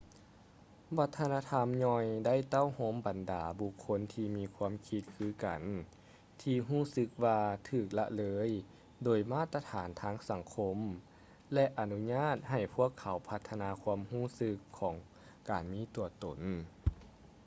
[0.97, 5.61] ວັດທະນະທຳຍ່ອຍໄດ້ເຕົ້າໂຮມບັນດາບຸກຄົນທີ່ມີຄວາມຄິດຄືກັນ
[6.41, 7.39] ທີ່ຮູ້ສຶກວ່າ
[7.69, 8.49] ຖືກລະເລີຍ
[9.03, 10.77] ໂດຍມາດຕະຖານທາງສັງຄົມ
[11.53, 14.95] ແລະ ອະນຸຍາດໃຫ້ພວກເຂົາພັດທະນາຄວາມຮູ້ສຶກຂອງ
[15.49, 16.39] ການມີຕົວຕົນ